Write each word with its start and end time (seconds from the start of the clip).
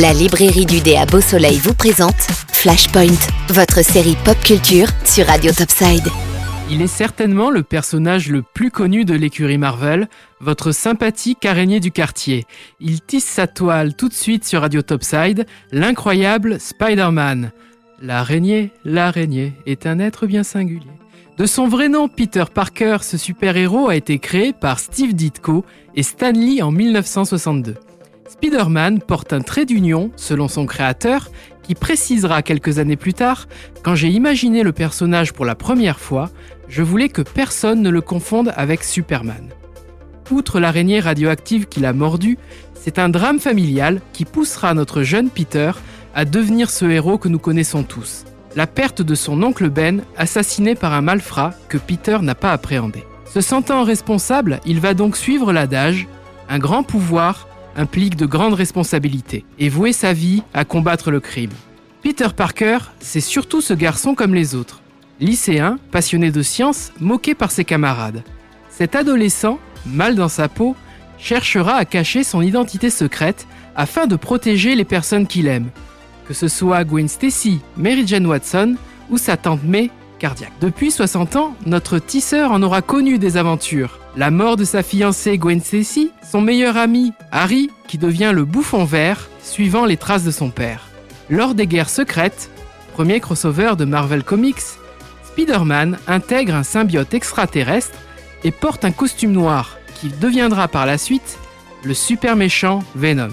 La 0.00 0.14
librairie 0.14 0.64
du 0.64 0.80
dé 0.80 0.96
à 0.96 1.04
Beau 1.04 1.20
Soleil 1.20 1.58
vous 1.58 1.74
présente 1.74 2.16
Flashpoint, 2.52 3.18
votre 3.50 3.84
série 3.84 4.16
pop 4.24 4.38
culture 4.42 4.86
sur 5.04 5.26
Radio 5.26 5.52
Topside. 5.52 6.08
Il 6.70 6.80
est 6.80 6.86
certainement 6.86 7.50
le 7.50 7.62
personnage 7.62 8.30
le 8.30 8.40
plus 8.40 8.70
connu 8.70 9.04
de 9.04 9.12
l'écurie 9.12 9.58
Marvel, 9.58 10.08
votre 10.40 10.72
sympathique 10.72 11.44
araignée 11.44 11.80
du 11.80 11.90
quartier. 11.90 12.46
Il 12.80 13.02
tisse 13.02 13.26
sa 13.26 13.46
toile 13.46 13.94
tout 13.94 14.08
de 14.08 14.14
suite 14.14 14.46
sur 14.46 14.62
Radio 14.62 14.80
Topside, 14.80 15.44
l'incroyable 15.70 16.58
Spider-Man. 16.58 17.50
L'araignée, 18.00 18.70
l'araignée, 18.86 19.52
est 19.66 19.84
un 19.86 19.98
être 19.98 20.26
bien 20.26 20.44
singulier. 20.44 20.86
De 21.36 21.44
son 21.44 21.68
vrai 21.68 21.90
nom, 21.90 22.08
Peter 22.08 22.44
Parker, 22.54 22.98
ce 23.02 23.18
super-héros 23.18 23.90
a 23.90 23.96
été 23.96 24.18
créé 24.18 24.54
par 24.54 24.78
Steve 24.78 25.12
Ditko 25.12 25.66
et 25.94 26.02
Stan 26.02 26.32
Lee 26.32 26.62
en 26.62 26.70
1962. 26.70 27.74
Spider-Man 28.30 29.00
porte 29.00 29.32
un 29.32 29.40
trait 29.40 29.66
d'union, 29.66 30.12
selon 30.14 30.46
son 30.46 30.64
créateur, 30.64 31.30
qui 31.64 31.74
précisera 31.74 32.42
quelques 32.42 32.78
années 32.78 32.96
plus 32.96 33.12
tard 33.12 33.48
Quand 33.82 33.96
j'ai 33.96 34.08
imaginé 34.08 34.62
le 34.62 34.70
personnage 34.70 35.32
pour 35.32 35.44
la 35.44 35.56
première 35.56 35.98
fois, 35.98 36.30
je 36.68 36.84
voulais 36.84 37.08
que 37.08 37.22
personne 37.22 37.82
ne 37.82 37.90
le 37.90 38.00
confonde 38.00 38.52
avec 38.56 38.84
Superman. 38.84 39.48
Outre 40.30 40.60
l'araignée 40.60 41.00
radioactive 41.00 41.66
qui 41.66 41.80
l'a 41.80 41.92
mordu, 41.92 42.38
c'est 42.74 43.00
un 43.00 43.08
drame 43.08 43.40
familial 43.40 44.00
qui 44.12 44.24
poussera 44.24 44.74
notre 44.74 45.02
jeune 45.02 45.28
Peter 45.28 45.72
à 46.14 46.24
devenir 46.24 46.70
ce 46.70 46.84
héros 46.84 47.18
que 47.18 47.28
nous 47.28 47.40
connaissons 47.40 47.82
tous. 47.82 48.24
La 48.54 48.68
perte 48.68 49.02
de 49.02 49.16
son 49.16 49.42
oncle 49.42 49.70
Ben, 49.70 50.02
assassiné 50.16 50.76
par 50.76 50.92
un 50.92 51.02
malfrat 51.02 51.52
que 51.68 51.78
Peter 51.78 52.18
n'a 52.22 52.36
pas 52.36 52.52
appréhendé. 52.52 53.02
Se 53.24 53.40
sentant 53.40 53.82
responsable, 53.82 54.60
il 54.64 54.78
va 54.78 54.94
donc 54.94 55.16
suivre 55.16 55.52
l'adage 55.52 56.06
Un 56.48 56.60
grand 56.60 56.84
pouvoir 56.84 57.48
implique 57.80 58.16
de 58.16 58.26
grandes 58.26 58.54
responsabilités 58.54 59.44
et 59.58 59.68
vouer 59.68 59.92
sa 59.92 60.12
vie 60.12 60.42
à 60.54 60.64
combattre 60.64 61.10
le 61.10 61.20
crime. 61.20 61.50
Peter 62.02 62.28
Parker, 62.36 62.78
c'est 63.00 63.20
surtout 63.20 63.60
ce 63.60 63.74
garçon 63.74 64.14
comme 64.14 64.34
les 64.34 64.54
autres. 64.54 64.80
Lycéen, 65.18 65.78
passionné 65.90 66.30
de 66.30 66.42
science, 66.42 66.92
moqué 67.00 67.34
par 67.34 67.50
ses 67.50 67.64
camarades. 67.64 68.22
Cet 68.70 68.94
adolescent, 68.94 69.58
mal 69.86 70.14
dans 70.14 70.28
sa 70.28 70.48
peau, 70.48 70.76
cherchera 71.18 71.74
à 71.74 71.84
cacher 71.84 72.24
son 72.24 72.40
identité 72.40 72.88
secrète 72.88 73.46
afin 73.76 74.06
de 74.06 74.16
protéger 74.16 74.74
les 74.74 74.84
personnes 74.84 75.26
qu'il 75.26 75.46
aime, 75.46 75.70
que 76.26 76.34
ce 76.34 76.48
soit 76.48 76.84
Gwen 76.84 77.08
Stacy, 77.08 77.60
Mary 77.76 78.06
Jane 78.06 78.26
Watson 78.26 78.76
ou 79.10 79.18
sa 79.18 79.36
tante 79.36 79.64
May, 79.64 79.90
cardiaque. 80.18 80.52
Depuis 80.60 80.90
60 80.90 81.36
ans, 81.36 81.54
notre 81.66 81.98
tisseur 81.98 82.52
en 82.52 82.62
aura 82.62 82.82
connu 82.82 83.18
des 83.18 83.36
aventures. 83.36 83.99
La 84.16 84.32
mort 84.32 84.56
de 84.56 84.64
sa 84.64 84.82
fiancée 84.82 85.38
Gwen 85.38 85.60
Stacy, 85.60 86.10
son 86.28 86.40
meilleur 86.40 86.76
ami 86.76 87.12
Harry, 87.30 87.70
qui 87.86 87.96
devient 87.96 88.32
le 88.34 88.44
bouffon 88.44 88.84
vert, 88.84 89.28
suivant 89.40 89.84
les 89.84 89.96
traces 89.96 90.24
de 90.24 90.32
son 90.32 90.50
père. 90.50 90.88
Lors 91.28 91.54
des 91.54 91.68
guerres 91.68 91.88
secrètes, 91.88 92.50
premier 92.92 93.20
crossover 93.20 93.74
de 93.78 93.84
Marvel 93.84 94.24
Comics, 94.24 94.78
Spider-Man 95.22 95.96
intègre 96.08 96.56
un 96.56 96.64
symbiote 96.64 97.14
extraterrestre 97.14 97.96
et 98.42 98.50
porte 98.50 98.84
un 98.84 98.90
costume 98.90 99.30
noir 99.30 99.78
qui 99.94 100.08
deviendra 100.08 100.66
par 100.66 100.86
la 100.86 100.98
suite 100.98 101.38
le 101.84 101.94
super 101.94 102.34
méchant 102.34 102.80
Venom. 102.96 103.30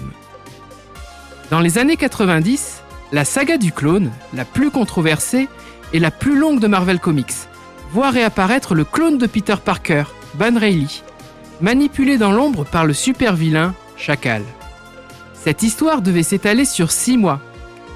Dans 1.50 1.60
les 1.60 1.78
années 1.78 1.96
90, 1.96 2.82
la 3.10 3.24
saga 3.24 3.58
du 3.58 3.72
clone, 3.72 4.12
la 4.32 4.44
plus 4.44 4.70
controversée 4.70 5.48
et 5.92 5.98
la 5.98 6.12
plus 6.12 6.38
longue 6.38 6.60
de 6.60 6.68
Marvel 6.68 7.00
Comics, 7.00 7.34
voit 7.90 8.10
réapparaître 8.10 8.74
le 8.74 8.84
clone 8.84 9.18
de 9.18 9.26
Peter 9.26 9.56
Parker, 9.64 10.04
Ban 10.34 10.58
Reilly, 10.58 11.02
manipulé 11.60 12.18
dans 12.18 12.32
l'ombre 12.32 12.64
par 12.64 12.84
le 12.84 12.92
super 12.92 13.34
vilain 13.34 13.74
Chacal. 13.96 14.42
Cette 15.34 15.62
histoire 15.62 16.02
devait 16.02 16.22
s'étaler 16.22 16.64
sur 16.64 16.90
six 16.90 17.16
mois, 17.16 17.40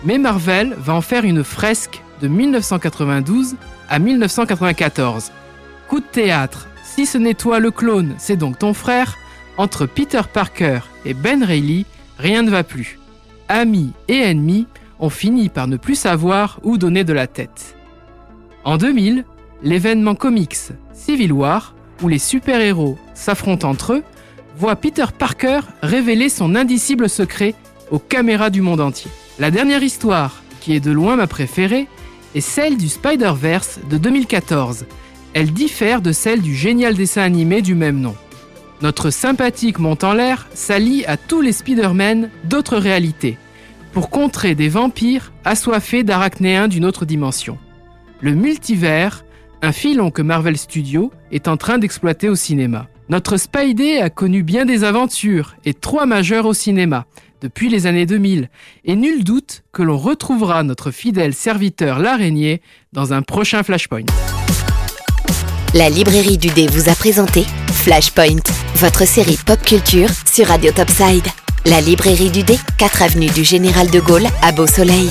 mais 0.04 0.18
Marvel 0.18 0.74
va 0.78 0.94
en 0.94 1.00
faire 1.00 1.24
une 1.24 1.44
fresque 1.44 2.02
de 2.20 2.28
1992 2.28 3.56
à 3.88 3.98
1994. 3.98 5.30
Coup 5.88 6.00
de 6.00 6.06
théâtre, 6.06 6.68
si 6.82 7.06
ce 7.06 7.18
n'est 7.18 7.34
toi 7.34 7.58
le 7.60 7.70
clone, 7.70 8.14
c'est 8.18 8.36
donc 8.36 8.58
ton 8.58 8.74
frère, 8.74 9.18
entre 9.58 9.86
Peter 9.86 10.22
Parker 10.32 10.80
et 11.04 11.14
Ben 11.14 11.44
Reilly, 11.44 11.84
rien 12.18 12.42
ne 12.42 12.50
va 12.50 12.64
plus. 12.64 12.98
Amis 13.48 13.92
et 14.08 14.18
ennemis 14.18 14.66
ont 14.98 15.10
fini 15.10 15.48
par 15.48 15.66
ne 15.66 15.76
plus 15.76 15.96
savoir 15.96 16.58
où 16.62 16.78
donner 16.78 17.04
de 17.04 17.12
la 17.12 17.26
tête. 17.26 17.76
En 18.64 18.76
2000, 18.76 19.24
l'événement 19.62 20.14
comics 20.14 20.56
Civil 20.92 21.32
War 21.32 21.74
où 22.02 22.08
les 22.08 22.18
super-héros 22.18 22.98
s'affrontent 23.14 23.68
entre 23.68 23.94
eux, 23.94 24.02
voit 24.56 24.76
Peter 24.76 25.06
Parker 25.16 25.60
révéler 25.82 26.28
son 26.28 26.54
indicible 26.54 27.08
secret 27.08 27.54
aux 27.90 27.98
caméras 27.98 28.50
du 28.50 28.60
monde 28.60 28.80
entier. 28.80 29.10
La 29.38 29.50
dernière 29.50 29.82
histoire, 29.82 30.42
qui 30.60 30.74
est 30.74 30.80
de 30.80 30.90
loin 30.90 31.16
ma 31.16 31.26
préférée, 31.26 31.88
est 32.34 32.40
celle 32.40 32.76
du 32.76 32.88
Spider-Verse 32.88 33.80
de 33.88 33.98
2014. 33.98 34.86
Elle 35.34 35.52
diffère 35.52 36.02
de 36.02 36.12
celle 36.12 36.42
du 36.42 36.54
génial 36.54 36.94
dessin 36.94 37.22
animé 37.22 37.62
du 37.62 37.74
même 37.74 38.00
nom. 38.00 38.14
Notre 38.82 39.10
sympathique 39.10 39.78
monte 39.78 40.04
en 40.04 40.12
l'air 40.12 40.48
s'allie 40.54 41.04
à 41.06 41.16
tous 41.16 41.40
les 41.40 41.52
Spider-Man 41.52 42.30
d'autres 42.44 42.78
réalités, 42.78 43.38
pour 43.92 44.10
contrer 44.10 44.54
des 44.54 44.68
vampires 44.68 45.32
assoiffés 45.44 46.02
d'arachnéens 46.02 46.68
d'une 46.68 46.84
autre 46.84 47.04
dimension. 47.04 47.58
Le 48.20 48.34
multivers 48.34 49.24
un 49.62 49.72
filon 49.72 50.10
que 50.10 50.22
Marvel 50.22 50.58
Studios 50.58 51.12
est 51.30 51.48
en 51.48 51.56
train 51.56 51.78
d'exploiter 51.78 52.28
au 52.28 52.34
cinéma. 52.34 52.88
Notre 53.08 53.36
Spidey 53.36 54.00
a 54.00 54.10
connu 54.10 54.42
bien 54.42 54.64
des 54.64 54.84
aventures 54.84 55.54
et 55.64 55.72
trois 55.72 56.04
majeurs 56.04 56.46
au 56.46 56.54
cinéma 56.54 57.06
depuis 57.40 57.68
les 57.68 57.86
années 57.86 58.06
2000 58.06 58.48
et 58.84 58.96
nul 58.96 59.24
doute 59.24 59.62
que 59.72 59.82
l'on 59.82 59.96
retrouvera 59.96 60.62
notre 60.62 60.90
fidèle 60.90 61.34
serviteur 61.34 61.98
l'araignée 61.98 62.60
dans 62.92 63.12
un 63.12 63.22
prochain 63.22 63.62
Flashpoint. 63.62 64.06
La 65.74 65.88
librairie 65.88 66.38
du 66.38 66.48
dé 66.48 66.66
vous 66.66 66.88
a 66.88 66.94
présenté 66.94 67.44
Flashpoint, 67.72 68.42
votre 68.76 69.06
série 69.06 69.38
pop 69.44 69.60
culture 69.62 70.10
sur 70.30 70.46
Radio 70.46 70.70
Topside. 70.72 71.26
La 71.66 71.80
librairie 71.80 72.30
du 72.30 72.42
dé, 72.42 72.56
4 72.78 73.02
avenue 73.02 73.30
du 73.30 73.44
Général 73.44 73.90
de 73.90 74.00
Gaulle 74.00 74.26
à 74.42 74.52
Beau 74.52 74.66
Soleil. 74.66 75.08